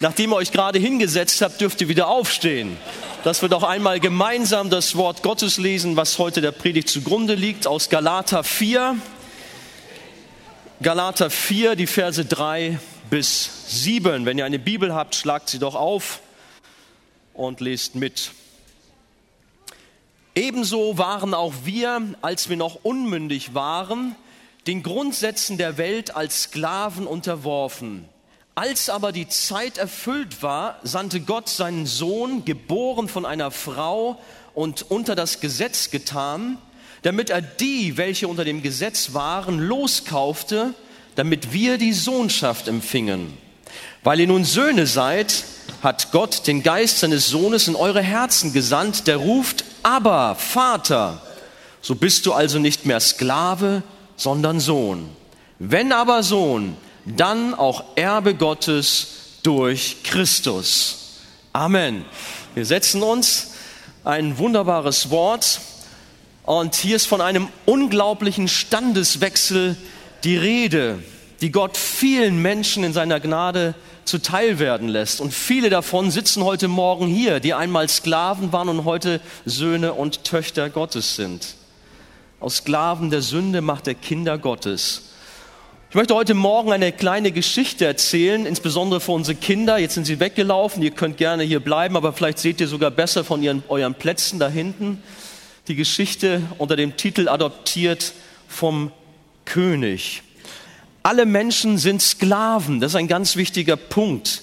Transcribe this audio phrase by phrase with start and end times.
[0.00, 2.76] Nachdem ihr euch gerade hingesetzt habt, dürft ihr wieder aufstehen.
[3.24, 7.66] Dass wir doch einmal gemeinsam das Wort Gottes lesen, was heute der Predigt zugrunde liegt,
[7.66, 8.94] aus Galater 4.
[10.80, 12.78] Galater 4, die Verse 3
[13.10, 14.24] bis 7.
[14.24, 16.20] Wenn ihr eine Bibel habt, schlagt sie doch auf
[17.34, 18.30] und lest mit.
[20.36, 24.14] Ebenso waren auch wir, als wir noch unmündig waren,
[24.68, 28.08] den Grundsätzen der Welt als Sklaven unterworfen
[28.58, 34.20] als aber die Zeit erfüllt war, sandte Gott seinen Sohn, geboren von einer Frau
[34.52, 36.58] und unter das Gesetz getan,
[37.02, 40.74] damit er die, welche unter dem Gesetz waren, loskaufte,
[41.14, 43.32] damit wir die Sohnschaft empfingen.
[44.02, 45.44] Weil ihr nun Söhne seid,
[45.80, 51.22] hat Gott den Geist seines Sohnes in eure Herzen gesandt, der ruft, aber Vater,
[51.80, 53.84] so bist du also nicht mehr Sklave,
[54.16, 55.10] sondern Sohn.
[55.60, 56.76] Wenn aber Sohn,
[57.16, 59.08] dann auch Erbe Gottes
[59.42, 61.20] durch Christus.
[61.52, 62.04] Amen.
[62.54, 63.52] Wir setzen uns
[64.04, 65.60] ein wunderbares Wort
[66.44, 69.76] und hier ist von einem unglaublichen Standeswechsel
[70.24, 71.02] die Rede,
[71.40, 75.20] die Gott vielen Menschen in seiner Gnade zuteil werden lässt.
[75.20, 80.24] Und viele davon sitzen heute Morgen hier, die einmal Sklaven waren und heute Söhne und
[80.24, 81.54] Töchter Gottes sind.
[82.40, 85.07] Aus Sklaven der Sünde macht er Kinder Gottes.
[85.90, 89.78] Ich möchte heute Morgen eine kleine Geschichte erzählen, insbesondere für unsere Kinder.
[89.78, 93.24] Jetzt sind sie weggelaufen, ihr könnt gerne hier bleiben, aber vielleicht seht ihr sogar besser
[93.24, 95.02] von ihren, euren Plätzen da hinten.
[95.66, 98.12] Die Geschichte unter dem Titel Adoptiert
[98.48, 98.92] vom
[99.46, 100.22] König.
[101.02, 104.42] Alle Menschen sind Sklaven, das ist ein ganz wichtiger Punkt.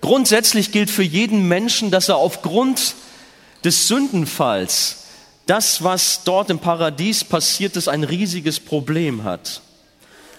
[0.00, 2.94] Grundsätzlich gilt für jeden Menschen, dass er aufgrund
[3.64, 5.04] des Sündenfalls,
[5.44, 9.60] das, was dort im Paradies passiert ist, ein riesiges Problem hat.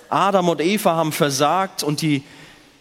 [0.10, 2.24] Adam und Eva haben versagt und die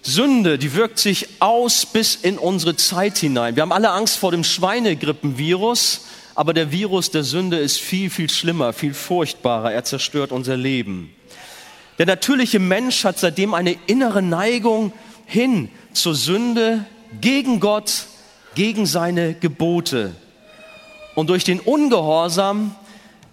[0.03, 3.57] Sünde, die wirkt sich aus bis in unsere Zeit hinein.
[3.57, 8.31] Wir haben alle Angst vor dem Schweinegrippenvirus, aber der Virus der Sünde ist viel, viel
[8.31, 9.73] schlimmer, viel furchtbarer.
[9.73, 11.13] Er zerstört unser Leben.
[11.99, 14.93] Der natürliche Mensch hat seitdem eine innere Neigung
[15.25, 16.85] hin zur Sünde,
[17.21, 18.05] gegen Gott,
[18.55, 20.15] gegen seine Gebote.
[21.15, 22.75] Und durch den Ungehorsam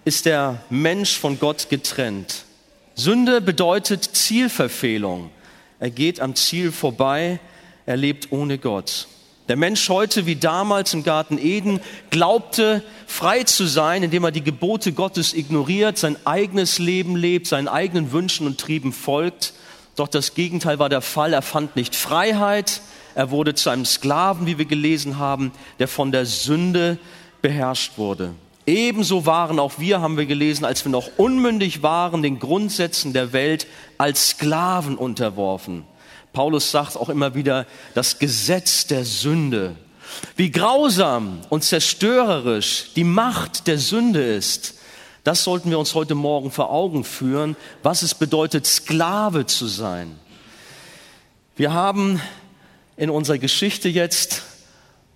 [0.04, 2.44] ist der Mensch von Gott getrennt.
[2.96, 5.30] Sünde bedeutet Zielverfehlung.
[5.80, 7.40] Er geht am Ziel vorbei,
[7.86, 9.08] er lebt ohne Gott.
[9.48, 14.44] Der Mensch heute wie damals im Garten Eden glaubte frei zu sein, indem er die
[14.44, 19.52] Gebote Gottes ignoriert, sein eigenes Leben lebt, seinen eigenen Wünschen und Trieben folgt.
[19.96, 21.32] Doch das Gegenteil war der Fall.
[21.32, 22.80] Er fand nicht Freiheit,
[23.16, 26.98] er wurde zu einem Sklaven, wie wir gelesen haben, der von der Sünde
[27.42, 28.34] beherrscht wurde.
[28.66, 33.32] Ebenso waren auch wir, haben wir gelesen, als wir noch unmündig waren, den Grundsätzen der
[33.32, 33.66] Welt
[33.98, 35.84] als Sklaven unterworfen.
[36.32, 39.76] Paulus sagt auch immer wieder, das Gesetz der Sünde.
[40.36, 44.74] Wie grausam und zerstörerisch die Macht der Sünde ist,
[45.24, 50.18] das sollten wir uns heute Morgen vor Augen führen, was es bedeutet, Sklave zu sein.
[51.56, 52.20] Wir haben
[52.96, 54.42] in unserer Geschichte jetzt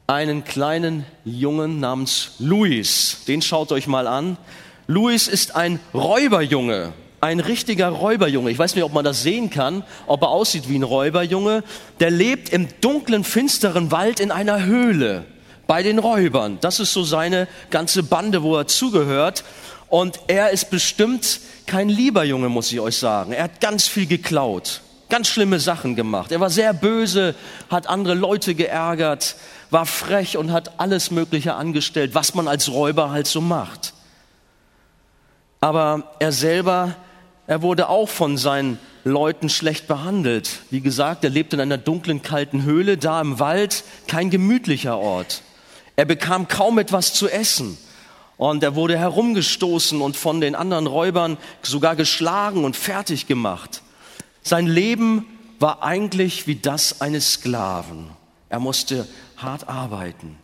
[0.08, 3.18] einen kleinen Jungen namens Luis.
[3.28, 4.38] Den schaut euch mal an.
[4.86, 8.50] Luis ist ein Räuberjunge, ein richtiger Räuberjunge.
[8.50, 11.62] Ich weiß nicht, ob man das sehen kann, ob er aussieht wie ein Räuberjunge.
[12.00, 15.26] Der lebt im dunklen, finsteren Wald in einer Höhle
[15.66, 16.56] bei den Räubern.
[16.62, 19.44] Das ist so seine ganze Bande, wo er zugehört.
[19.90, 23.32] Und er ist bestimmt kein lieber Junge, muss ich euch sagen.
[23.32, 24.80] Er hat ganz viel geklaut,
[25.10, 26.32] ganz schlimme Sachen gemacht.
[26.32, 27.34] Er war sehr böse,
[27.68, 29.36] hat andere Leute geärgert,
[29.70, 33.94] war frech und hat alles Mögliche angestellt, was man als Räuber halt so macht.
[35.60, 36.94] Aber er selber,
[37.46, 40.60] er wurde auch von seinen Leuten schlecht behandelt.
[40.70, 45.42] Wie gesagt, er lebte in einer dunklen, kalten Höhle, da im Wald, kein gemütlicher Ort.
[45.96, 47.76] Er bekam kaum etwas zu essen.
[48.36, 53.82] Und er wurde herumgestoßen und von den anderen Räubern sogar geschlagen und fertig gemacht.
[54.42, 55.26] Sein Leben
[55.58, 58.10] war eigentlich wie das eines Sklaven.
[58.48, 60.36] Er musste hart arbeiten.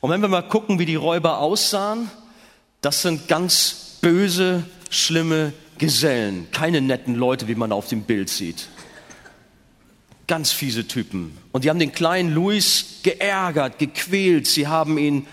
[0.00, 2.10] Und wenn wir mal gucken, wie die Räuber aussahen,
[2.80, 8.68] das sind ganz böse, schlimme Gesellen, keine netten Leute, wie man auf dem Bild sieht.
[10.26, 11.36] Ganz fiese Typen.
[11.52, 14.46] Und die haben den kleinen Luis geärgert, gequält.
[14.46, 15.26] Sie haben ihn,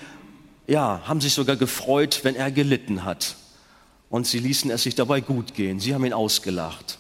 [0.68, 3.36] ja, haben sich sogar gefreut, wenn er gelitten hat.
[4.10, 5.80] Und sie ließen es sich dabei gut gehen.
[5.80, 6.98] Sie haben ihn ausgelacht.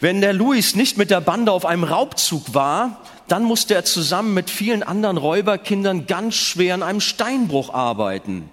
[0.00, 4.34] Wenn der Luis nicht mit der Bande auf einem Raubzug war, dann musste er zusammen
[4.34, 8.50] mit vielen anderen Räuberkindern ganz schwer an einem Steinbruch arbeiten.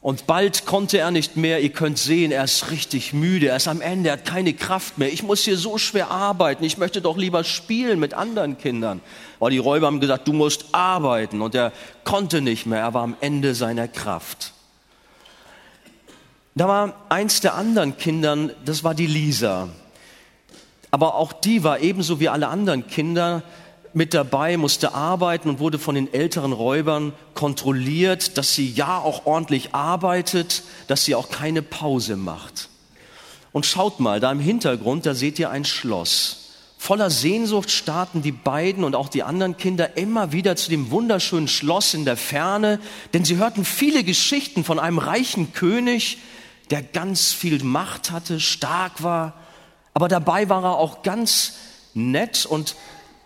[0.00, 3.68] Und bald konnte er nicht mehr, ihr könnt sehen, er ist richtig müde, er ist
[3.68, 5.10] am Ende, er hat keine Kraft mehr.
[5.10, 9.00] Ich muss hier so schwer arbeiten, ich möchte doch lieber spielen mit anderen Kindern.
[9.40, 11.72] Aber die Räuber haben gesagt, du musst arbeiten und er
[12.04, 14.52] konnte nicht mehr, er war am Ende seiner Kraft.
[16.54, 19.70] Da war eins der anderen Kindern, das war die Lisa.
[20.90, 23.42] Aber auch die war ebenso wie alle anderen Kinder
[23.94, 29.24] mit dabei, musste arbeiten und wurde von den älteren Räubern kontrolliert, dass sie ja auch
[29.24, 32.68] ordentlich arbeitet, dass sie auch keine Pause macht.
[33.52, 36.40] Und schaut mal, da im Hintergrund, da seht ihr ein Schloss.
[36.76, 41.48] Voller Sehnsucht starten die beiden und auch die anderen Kinder immer wieder zu dem wunderschönen
[41.48, 42.80] Schloss in der Ferne,
[43.14, 46.18] denn sie hörten viele Geschichten von einem reichen König,
[46.70, 49.34] der ganz viel Macht hatte, stark war,
[49.94, 51.54] aber dabei war er auch ganz
[51.94, 52.74] nett und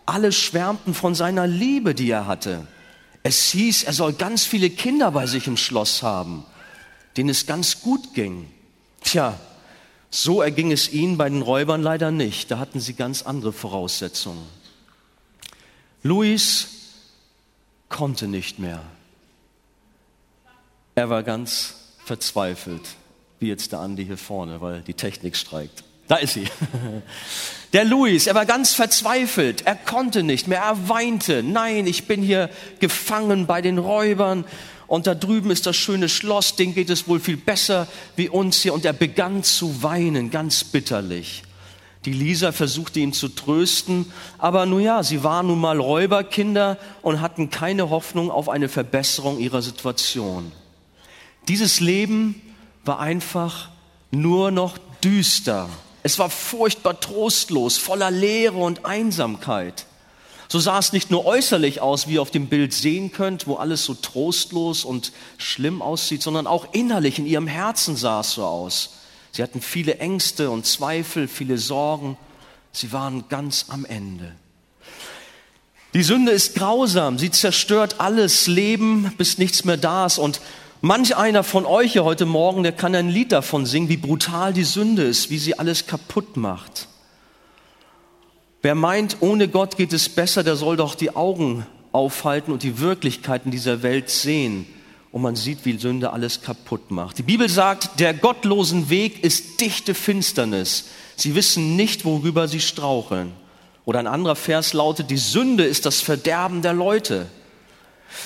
[0.09, 2.67] alle schwärmten von seiner Liebe, die er hatte.
[3.23, 6.45] Es hieß, er soll ganz viele Kinder bei sich im Schloss haben,
[7.17, 8.51] denen es ganz gut ging.
[9.03, 9.39] Tja,
[10.11, 12.51] so erging es ihnen bei den Räubern leider nicht.
[12.51, 14.47] Da hatten sie ganz andere Voraussetzungen.
[16.03, 16.69] Luis
[17.89, 18.83] konnte nicht mehr.
[20.95, 21.75] Er war ganz
[22.05, 22.83] verzweifelt,
[23.41, 25.85] wie jetzt der Andi hier vorne, weil die Technik streikt.
[26.09, 26.47] Da ist sie.
[27.75, 29.67] Der Luis, er war ganz verzweifelt.
[29.67, 30.61] Er konnte nicht mehr.
[30.61, 31.43] Er weinte.
[31.43, 32.49] Nein, ich bin hier
[32.81, 34.47] gefangen bei den Räubern.
[34.87, 36.57] Und da drüben ist das schöne Schloss.
[36.57, 38.73] Den geht es wohl viel besser wie uns hier.
[38.73, 41.43] Und er begann zu weinen, ganz bitterlich.
[42.07, 44.11] Die Lisa versuchte ihn zu trösten.
[44.39, 49.39] Aber nun ja, sie waren nun mal Räuberkinder und hatten keine Hoffnung auf eine Verbesserung
[49.39, 50.53] ihrer Situation.
[51.49, 52.41] Dieses Leben
[52.83, 53.69] war einfach
[54.11, 55.69] nur noch düster
[56.09, 59.85] es war furchtbar trostlos, voller Leere und Einsamkeit.
[60.49, 63.57] So sah es nicht nur äußerlich aus, wie ihr auf dem Bild sehen könnt, wo
[63.57, 68.45] alles so trostlos und schlimm aussieht, sondern auch innerlich in ihrem Herzen sah es so
[68.47, 68.95] aus.
[69.33, 72.17] Sie hatten viele Ängste und Zweifel, viele Sorgen.
[72.73, 74.35] Sie waren ganz am Ende.
[75.93, 80.17] Die Sünde ist grausam, sie zerstört alles Leben, bis nichts mehr da ist.
[80.17, 80.41] Und
[80.81, 84.53] Manch einer von euch hier heute Morgen, der kann ein Lied davon singen, wie brutal
[84.53, 86.87] die Sünde ist, wie sie alles kaputt macht.
[88.63, 92.79] Wer meint, ohne Gott geht es besser, der soll doch die Augen aufhalten und die
[92.79, 94.67] Wirklichkeit in dieser Welt sehen.
[95.11, 97.19] Und man sieht, wie Sünde alles kaputt macht.
[97.19, 100.91] Die Bibel sagt, der gottlosen Weg ist dichte Finsternis.
[101.17, 103.33] Sie wissen nicht, worüber sie straucheln.
[103.85, 107.27] Oder ein anderer Vers lautet, die Sünde ist das Verderben der Leute.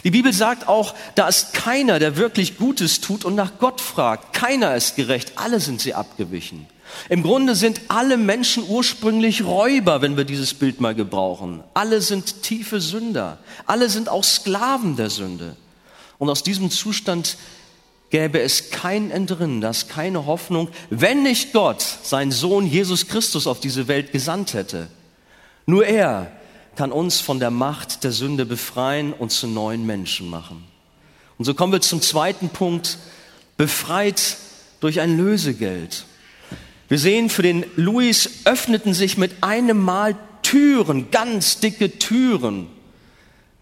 [0.05, 4.32] Die Bibel sagt auch, da ist keiner, der wirklich Gutes tut und nach Gott fragt.
[4.32, 6.67] Keiner ist gerecht, alle sind sie abgewichen.
[7.08, 11.62] Im Grunde sind alle Menschen ursprünglich Räuber, wenn wir dieses Bild mal gebrauchen.
[11.75, 13.38] Alle sind tiefe Sünder.
[13.67, 15.56] Alle sind auch Sklaven der Sünde.
[16.19, 17.37] Und aus diesem Zustand
[18.11, 23.58] gäbe es kein Entrinnen, das keine Hoffnung, wenn nicht Gott seinen Sohn Jesus Christus auf
[23.58, 24.88] diese Welt gesandt hätte.
[25.64, 26.31] Nur er
[26.76, 30.64] kann uns von der Macht der Sünde befreien und zu neuen Menschen machen.
[31.38, 32.98] Und so kommen wir zum zweiten Punkt,
[33.56, 34.36] befreit
[34.80, 36.04] durch ein Lösegeld.
[36.88, 42.66] Wir sehen, für den Luis öffneten sich mit einem Mal Türen, ganz dicke Türen.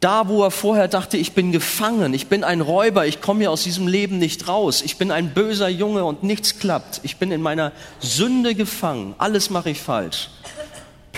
[0.00, 3.50] Da, wo er vorher dachte, ich bin gefangen, ich bin ein Räuber, ich komme hier
[3.50, 7.30] aus diesem Leben nicht raus, ich bin ein böser Junge und nichts klappt, ich bin
[7.30, 10.30] in meiner Sünde gefangen, alles mache ich falsch.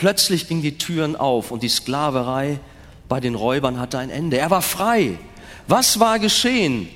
[0.03, 2.59] Plötzlich gingen die Türen auf und die Sklaverei
[3.09, 4.37] bei den Räubern hatte ein Ende.
[4.37, 5.17] Er war frei.
[5.69, 6.89] Was war geschehen?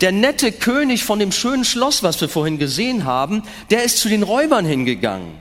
[0.00, 4.08] Der nette König von dem schönen Schloss, was wir vorhin gesehen haben, der ist zu
[4.08, 5.34] den Räubern hingegangen.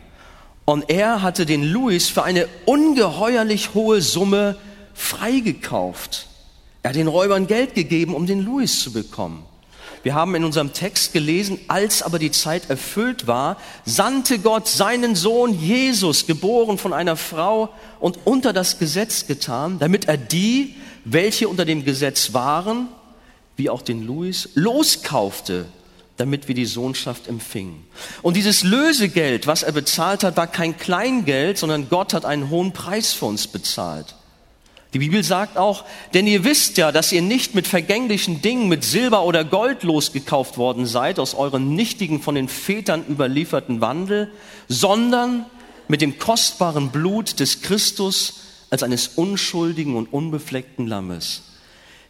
[0.65, 4.57] Und er hatte den Louis für eine ungeheuerlich hohe Summe
[4.93, 6.27] freigekauft.
[6.84, 9.45] Er hat den Räubern Geld gegeben, um den Louis zu bekommen.
[10.05, 15.15] Wir haben in unserem Text gelesen, als aber die Zeit erfüllt war, sandte Gott seinen
[15.15, 17.69] Sohn Jesus, geboren von einer Frau
[18.00, 22.88] und unter das Gesetz getan, damit er die, welche unter dem Gesetz waren,
[23.57, 25.65] wie auch den Louis, loskaufte,
[26.17, 27.83] damit wir die Sohnschaft empfingen.
[28.21, 32.74] Und dieses Lösegeld, was er bezahlt hat, war kein Kleingeld, sondern Gott hat einen hohen
[32.74, 34.13] Preis für uns bezahlt.
[34.95, 35.83] Die Bibel sagt auch,
[36.13, 40.57] denn ihr wisst ja, dass ihr nicht mit vergänglichen Dingen, mit Silber oder Gold losgekauft
[40.57, 44.31] worden seid aus euren nichtigen, von den Vätern überlieferten Wandel,
[44.69, 45.47] sondern
[45.89, 48.35] mit dem kostbaren Blut des Christus
[48.69, 51.41] als eines unschuldigen und unbefleckten Lammes.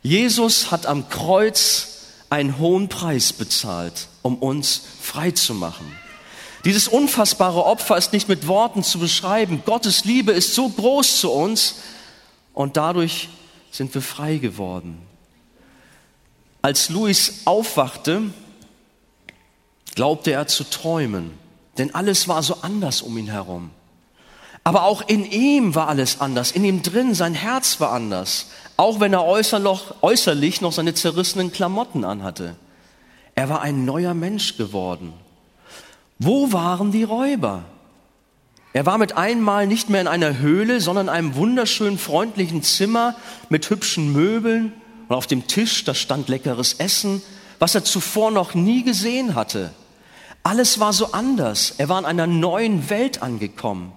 [0.03, 1.87] Jesus hat am Kreuz
[2.29, 5.91] einen hohen Preis bezahlt, um uns frei zu machen.
[6.65, 9.63] Dieses unfassbare Opfer ist nicht mit Worten zu beschreiben.
[9.65, 11.77] Gottes Liebe ist so groß zu uns,
[12.55, 13.29] und dadurch
[13.69, 14.97] sind wir frei geworden.
[16.63, 18.23] Als Louis aufwachte,
[19.93, 21.37] glaubte er zu träumen,
[21.77, 23.69] denn alles war so anders um ihn herum.
[24.63, 28.47] Aber auch in ihm war alles anders, in ihm drin, sein Herz war anders,
[28.77, 32.55] auch wenn er äußerlich noch seine zerrissenen Klamotten anhatte.
[33.35, 35.13] Er war ein neuer Mensch geworden.
[36.17, 37.65] Wo waren die Räuber?
[38.75, 43.15] Er war mit einmal nicht mehr in einer Höhle, sondern in einem wunderschönen, freundlichen Zimmer
[43.47, 44.73] mit hübschen Möbeln
[45.07, 47.21] und auf dem Tisch, da stand leckeres Essen,
[47.57, 49.73] was er zuvor noch nie gesehen hatte.
[50.43, 51.75] Alles war so anders.
[51.77, 53.93] Er war in einer neuen Welt angekommen.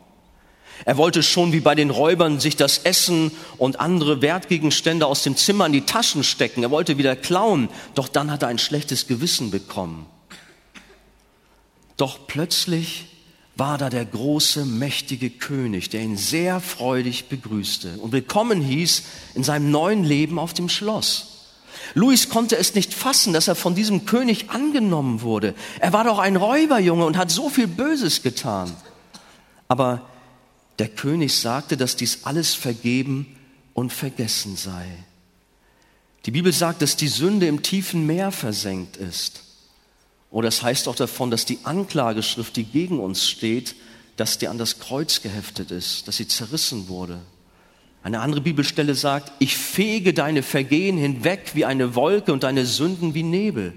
[0.85, 5.37] Er wollte schon wie bei den Räubern sich das Essen und andere Wertgegenstände aus dem
[5.37, 6.62] Zimmer in die Taschen stecken.
[6.62, 10.06] Er wollte wieder klauen, doch dann hat er ein schlechtes Gewissen bekommen.
[11.97, 13.18] Doch plötzlich
[13.59, 19.03] war da der große, mächtige König, der ihn sehr freudig begrüßte und willkommen hieß
[19.35, 21.38] in seinem neuen Leben auf dem Schloss.
[21.95, 25.55] Louis konnte es nicht fassen, dass er von diesem König angenommen wurde.
[25.81, 28.73] Er war doch ein Räuberjunge und hat so viel Böses getan.
[29.67, 30.09] Aber
[30.79, 33.37] der König sagte, dass dies alles vergeben
[33.75, 34.87] und vergessen sei.
[36.27, 39.48] Die Bibel sagt, dass die Sünde im tiefen Meer versenkt ist.
[40.30, 43.76] Oder es heißt auch davon, dass die Anklageschrift, die gegen uns steht,
[44.16, 47.20] dass die an das Kreuz geheftet ist, dass sie zerrissen wurde.
[48.02, 53.14] Eine andere Bibelstelle sagt, ich fege deine Vergehen hinweg wie eine Wolke und deine Sünden
[53.14, 53.75] wie Nebel.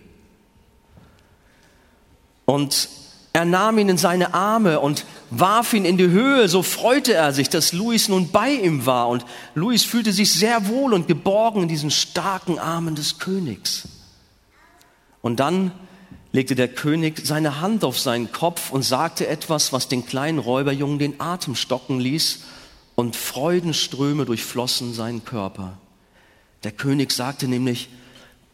[2.46, 2.90] Und
[3.34, 6.50] er nahm ihn in seine Arme und warf ihn in die Höhe.
[6.50, 9.08] So freute er sich, dass Louis nun bei ihm war.
[9.08, 13.88] Und Louis fühlte sich sehr wohl und geborgen in diesen starken Armen des Königs.
[15.22, 15.72] Und dann
[16.32, 21.00] legte der König seine Hand auf seinen Kopf und sagte etwas, was den kleinen Räuberjungen
[21.00, 22.40] den Atem stocken ließ
[22.96, 25.78] und Freudenströme durchflossen seinen Körper.
[26.64, 27.90] Der König sagte nämlich,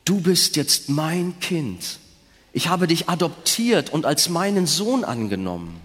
[0.05, 1.99] du bist jetzt mein Kind
[2.57, 5.79] ich habe dich adoptiert und als meinen Sohn angenommen.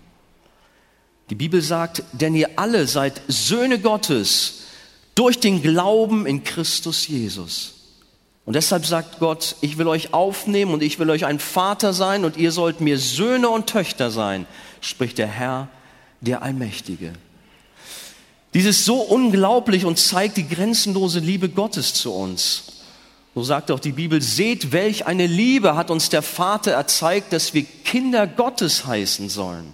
[1.28, 4.60] Die Bibel sagt, denn ihr alle seid Söhne Gottes
[5.14, 7.74] durch den Glauben in Christus Jesus.
[8.44, 12.24] Und deshalb sagt Gott, ich will euch aufnehmen und ich will euch ein Vater sein
[12.24, 14.46] und ihr sollt mir Söhne und Töchter sein,
[14.80, 15.68] spricht der Herr,
[16.20, 17.12] der Allmächtige.
[18.54, 22.64] Dies ist so unglaublich und zeigt die grenzenlose Liebe Gottes zu uns.
[23.34, 27.54] So sagt auch die Bibel, seht, welch eine Liebe hat uns der Vater erzeigt, dass
[27.54, 29.72] wir Kinder Gottes heißen sollen.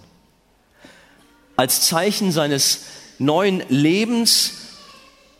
[1.57, 2.85] Als Zeichen seines
[3.17, 4.53] neuen Lebens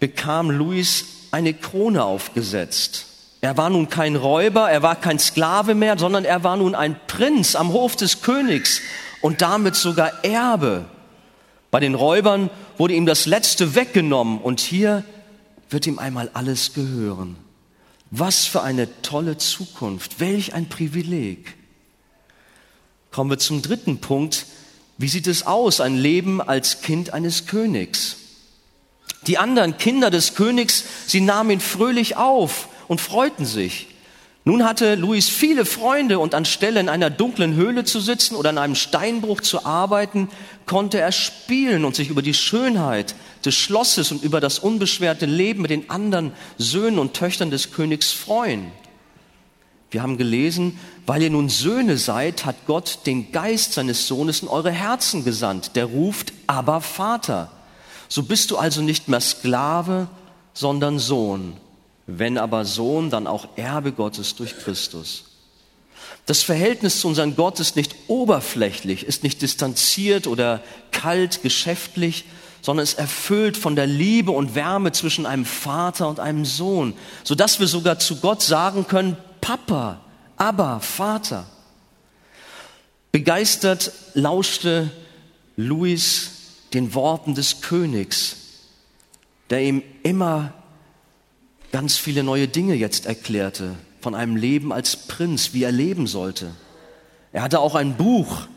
[0.01, 3.05] bekam Luis eine Krone aufgesetzt.
[3.41, 6.99] Er war nun kein Räuber, er war kein Sklave mehr, sondern er war nun ein
[7.07, 8.81] Prinz am Hof des Königs
[9.21, 10.85] und damit sogar Erbe.
[11.71, 15.05] Bei den Räubern wurde ihm das Letzte weggenommen und hier
[15.69, 17.37] wird ihm einmal alles gehören.
[18.11, 21.55] Was für eine tolle Zukunft, welch ein Privileg.
[23.11, 24.47] Kommen wir zum dritten Punkt.
[24.97, 28.17] Wie sieht es aus, ein Leben als Kind eines Königs?
[29.27, 33.87] Die anderen Kinder des Königs, sie nahmen ihn fröhlich auf und freuten sich.
[34.43, 38.57] Nun hatte Luis viele Freunde und anstelle in einer dunklen Höhle zu sitzen oder in
[38.57, 40.27] einem Steinbruch zu arbeiten,
[40.65, 43.15] konnte er spielen und sich über die Schönheit
[43.45, 48.11] des Schlosses und über das unbeschwerte Leben mit den anderen Söhnen und Töchtern des Königs
[48.11, 48.71] freuen.
[49.91, 54.47] Wir haben gelesen, weil ihr nun Söhne seid, hat Gott den Geist seines Sohnes in
[54.47, 57.51] eure Herzen gesandt, der ruft, aber Vater.
[58.07, 60.07] So bist du also nicht mehr Sklave,
[60.53, 61.57] sondern Sohn
[62.17, 65.25] wenn aber Sohn, dann auch Erbe Gottes durch Christus.
[66.25, 70.61] Das Verhältnis zu unserem Gott ist nicht oberflächlich, ist nicht distanziert oder
[70.91, 72.25] kalt, geschäftlich,
[72.61, 77.59] sondern ist erfüllt von der Liebe und Wärme zwischen einem Vater und einem Sohn, sodass
[77.59, 80.01] wir sogar zu Gott sagen können, Papa,
[80.35, 81.45] aber Vater.
[83.11, 84.91] Begeistert lauschte
[85.55, 86.31] Louis
[86.73, 88.35] den Worten des Königs,
[89.49, 90.53] der ihm immer
[91.71, 96.51] ganz viele neue Dinge jetzt erklärte von einem Leben als Prinz, wie er leben sollte.
[97.31, 98.47] Er hatte auch ein Buch,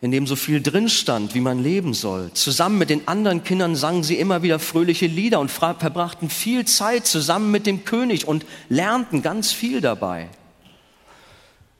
[0.00, 2.30] in dem so viel drin stand, wie man leben soll.
[2.32, 7.06] Zusammen mit den anderen Kindern sangen sie immer wieder fröhliche Lieder und verbrachten viel Zeit
[7.06, 10.28] zusammen mit dem König und lernten ganz viel dabei.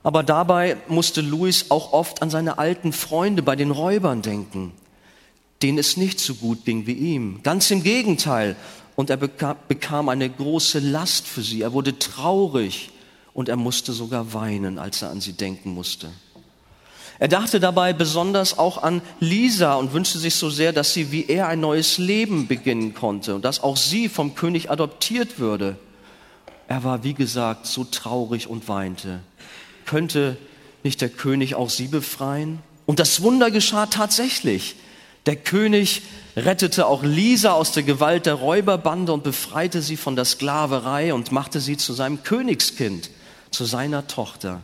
[0.03, 4.73] Aber dabei musste Louis auch oft an seine alten Freunde bei den Räubern denken,
[5.63, 7.41] denen es nicht so gut ging wie ihm.
[7.43, 8.57] Ganz im Gegenteil,
[9.01, 11.63] und er bekam eine große Last für sie.
[11.63, 12.91] Er wurde traurig
[13.33, 16.11] und er musste sogar weinen, als er an sie denken musste.
[17.19, 21.25] Er dachte dabei besonders auch an Lisa und wünschte sich so sehr, dass sie wie
[21.27, 25.77] er ein neues Leben beginnen konnte und dass auch sie vom König adoptiert würde.
[26.69, 29.21] Er war, wie gesagt, so traurig und weinte.
[29.87, 30.37] Könnte
[30.83, 32.59] nicht der König auch sie befreien?
[32.85, 34.77] Und das Wunder geschah tatsächlich.
[35.27, 36.03] Der König
[36.37, 41.33] rettete auch Lisa aus der Gewalt der Räuberbande und befreite sie von der Sklaverei und
[41.33, 43.11] machte sie zu seinem Königskind,
[43.51, 44.63] zu seiner Tochter.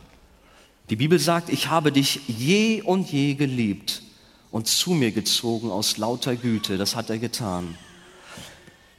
[0.88, 4.02] Die Bibel sagt, ich habe dich je und je geliebt
[4.50, 6.78] und zu mir gezogen aus lauter Güte.
[6.78, 7.76] Das hat er getan.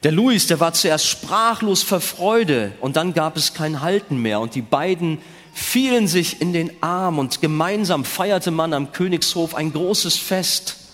[0.03, 4.39] Der Louis, der war zuerst sprachlos vor Freude und dann gab es kein Halten mehr
[4.39, 5.17] und die beiden
[5.53, 10.86] fielen sich in den Arm und gemeinsam feierte man am Königshof ein großes Fest.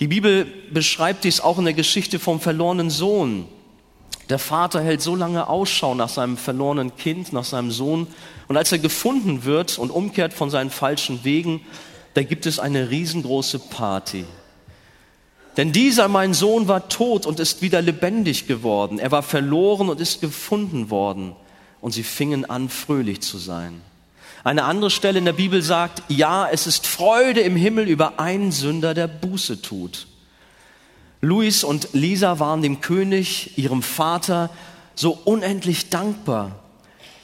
[0.00, 3.46] Die Bibel beschreibt dies auch in der Geschichte vom verlorenen Sohn.
[4.28, 8.06] Der Vater hält so lange Ausschau nach seinem verlorenen Kind, nach seinem Sohn.
[8.48, 11.60] Und als er gefunden wird und umkehrt von seinen falschen Wegen,
[12.14, 14.24] da gibt es eine riesengroße Party.
[15.56, 18.98] Denn dieser, mein Sohn, war tot und ist wieder lebendig geworden.
[18.98, 21.36] Er war verloren und ist gefunden worden.
[21.80, 23.80] Und sie fingen an, fröhlich zu sein.
[24.44, 28.52] Eine andere Stelle in der Bibel sagt, ja, es ist Freude im Himmel über einen
[28.52, 30.06] Sünder, der Buße tut.
[31.22, 34.50] Louis und Lisa waren dem König, ihrem Vater,
[34.94, 36.60] so unendlich dankbar.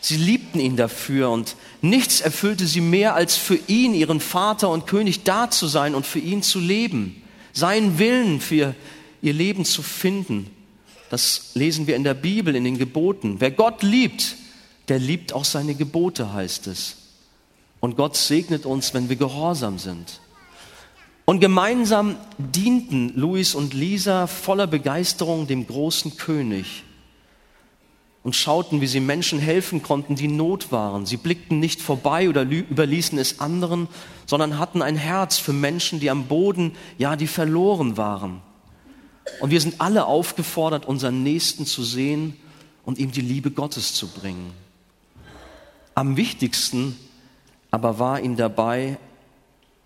[0.00, 4.86] Sie liebten ihn dafür und nichts erfüllte sie mehr, als für ihn, ihren Vater und
[4.86, 7.22] König, da zu sein und für ihn zu leben,
[7.52, 8.74] seinen Willen für
[9.20, 10.50] ihr Leben zu finden.
[11.10, 13.36] Das lesen wir in der Bibel, in den Geboten.
[13.40, 14.36] Wer Gott liebt,
[14.88, 16.96] der liebt auch seine Gebote, heißt es.
[17.80, 20.20] Und Gott segnet uns, wenn wir gehorsam sind.
[21.24, 26.84] Und gemeinsam dienten Luis und Lisa voller Begeisterung dem großen König
[28.22, 31.06] und schauten, wie sie Menschen helfen konnten, die Not waren.
[31.06, 33.88] Sie blickten nicht vorbei oder überließen es anderen,
[34.26, 38.42] sondern hatten ein Herz für Menschen, die am Boden, ja, die verloren waren.
[39.40, 42.36] Und wir sind alle aufgefordert, unseren Nächsten zu sehen
[42.84, 44.52] und ihm die Liebe Gottes zu bringen.
[45.94, 46.96] Am wichtigsten
[47.70, 48.98] aber war ihnen dabei,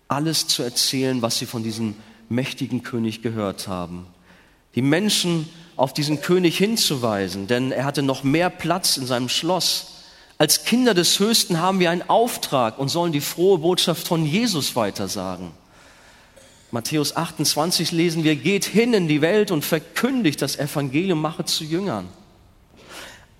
[0.07, 1.95] alles zu erzählen, was sie von diesem
[2.29, 4.07] mächtigen König gehört haben.
[4.75, 10.03] Die Menschen auf diesen König hinzuweisen, denn er hatte noch mehr Platz in seinem Schloss.
[10.37, 14.75] Als Kinder des Höchsten haben wir einen Auftrag und sollen die frohe Botschaft von Jesus
[14.75, 15.51] weitersagen.
[16.71, 21.63] Matthäus 28 lesen wir, geht hin in die Welt und verkündigt das Evangelium, mache zu
[21.63, 22.09] Jüngern.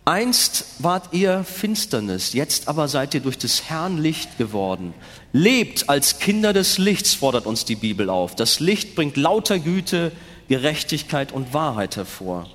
[0.07, 4.93] Einst wart ihr Finsternis, jetzt aber seid ihr durch des Herrn Licht geworden.
[5.33, 8.35] Lebt als Kinder des Lichts, fordert uns die Bibel auf.
[8.35, 10.11] Das Licht bringt lauter Güte,
[10.47, 12.47] Gerechtigkeit und Wahrheit hervor.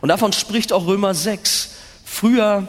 [0.00, 1.74] Und davon spricht auch Römer 6.
[2.02, 2.66] Früher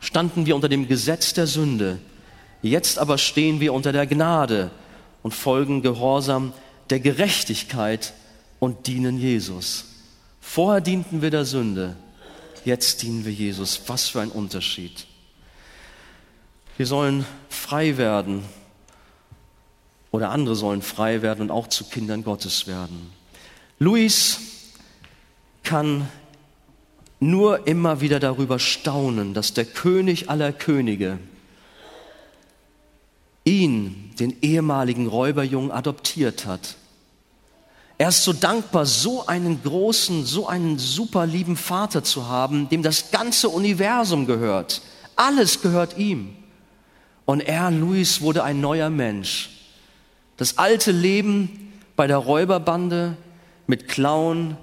[0.00, 2.00] standen wir unter dem Gesetz der Sünde,
[2.62, 4.72] jetzt aber stehen wir unter der Gnade
[5.22, 6.52] und folgen gehorsam
[6.90, 8.12] der Gerechtigkeit
[8.58, 9.84] und dienen Jesus.
[10.40, 11.94] Vorher dienten wir der Sünde,
[12.64, 13.82] jetzt dienen wir Jesus.
[13.86, 15.06] Was für ein Unterschied.
[16.76, 18.42] Wir sollen frei werden
[20.10, 23.12] oder andere sollen frei werden und auch zu Kindern Gottes werden.
[23.78, 24.40] Luis
[25.62, 26.08] kann
[27.20, 31.18] nur immer wieder darüber staunen, dass der König aller Könige
[33.44, 36.76] ihn, den ehemaligen Räuberjungen, adoptiert hat
[38.00, 42.82] er ist so dankbar, so einen großen, so einen super lieben Vater zu haben, dem
[42.82, 44.80] das ganze Universum gehört.
[45.16, 46.34] Alles gehört ihm.
[47.26, 49.50] Und er, Luis, wurde ein neuer Mensch.
[50.38, 53.18] Das alte Leben bei der Räuberbande
[53.66, 54.56] mit Klauen,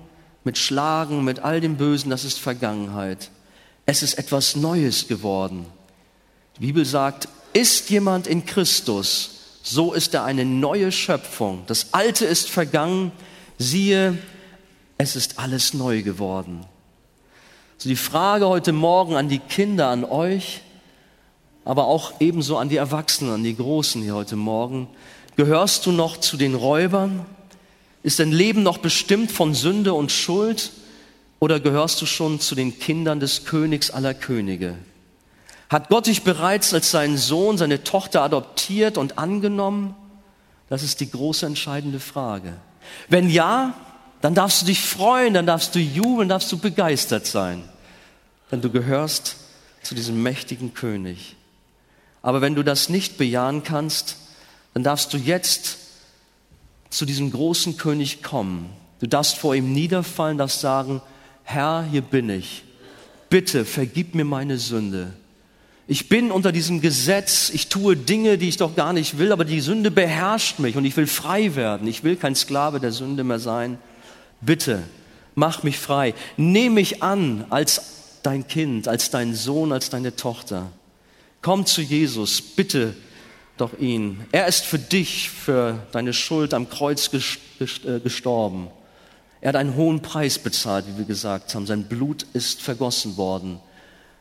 [0.43, 3.29] mit Schlagen, mit all dem Bösen, das ist Vergangenheit.
[3.85, 5.67] Es ist etwas Neues geworden.
[6.55, 9.36] Die Bibel sagt, ist jemand in Christus,
[9.69, 11.63] so ist er eine neue Schöpfung.
[11.67, 13.11] Das Alte ist vergangen,
[13.57, 14.17] siehe,
[14.97, 16.65] es ist alles neu geworden.
[17.77, 20.61] So die Frage heute Morgen an die Kinder, an euch,
[21.65, 24.87] aber auch ebenso an die Erwachsenen, an die Großen hier heute Morgen.
[25.35, 27.25] Gehörst du noch zu den Räubern?
[28.03, 30.71] Ist dein Leben noch bestimmt von Sünde und Schuld?
[31.39, 34.75] Oder gehörst du schon zu den Kindern des Königs aller Könige?
[35.69, 39.95] Hat Gott dich bereits als seinen Sohn, seine Tochter adoptiert und angenommen?
[40.69, 42.53] Das ist die große entscheidende Frage.
[43.09, 43.73] Wenn ja,
[44.21, 47.63] dann darfst du dich freuen, dann darfst du jubeln, darfst du begeistert sein,
[48.51, 49.37] denn du gehörst
[49.83, 51.35] zu diesem mächtigen König.
[52.21, 54.17] Aber wenn du das nicht bejahen kannst,
[54.73, 55.77] dann darfst du jetzt
[56.89, 58.69] zu diesem großen König kommen.
[58.99, 61.01] Du darfst vor ihm niederfallen, darfst sagen,
[61.43, 62.63] Herr, hier bin ich.
[63.29, 65.13] Bitte vergib mir meine Sünde.
[65.89, 69.45] Ich bin unter diesem Gesetz, ich tue Dinge, die ich doch gar nicht will, aber
[69.45, 71.87] die Sünde beherrscht mich und ich will frei werden.
[71.87, 73.77] Ich will kein Sklave der Sünde mehr sein.
[74.41, 74.83] Bitte,
[75.33, 76.13] mach mich frei.
[76.35, 80.69] Nehme mich an als dein Kind, als dein Sohn, als deine Tochter.
[81.41, 82.93] Komm zu Jesus, bitte
[83.55, 84.25] doch ihn.
[84.33, 88.67] Er ist für dich, für deine Schuld am Kreuz äh, gestorben.
[89.39, 91.65] Er hat einen hohen Preis bezahlt, wie wir gesagt haben.
[91.65, 93.61] Sein Blut ist vergossen worden,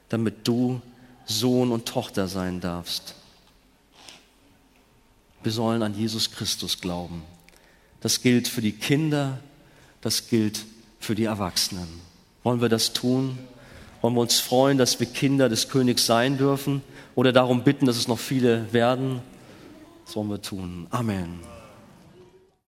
[0.09, 0.81] damit du
[1.27, 3.15] Sohn und Tochter sein darfst.
[5.43, 7.23] Wir sollen an Jesus Christus glauben.
[8.01, 9.39] Das gilt für die Kinder,
[10.01, 10.65] das gilt
[11.01, 11.89] für die Erwachsenen.
[12.43, 13.39] Wollen wir das tun?
[14.01, 16.83] Wollen wir uns freuen, dass wir Kinder des Königs sein dürfen
[17.15, 19.21] oder darum bitten, dass es noch viele werden?
[20.05, 20.87] Das wollen wir tun.
[20.91, 21.56] Amen.